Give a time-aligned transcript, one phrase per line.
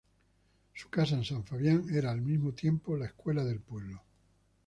[0.73, 4.01] Su casa en San Fabián era al mismo tiempo la escuela del pueblo.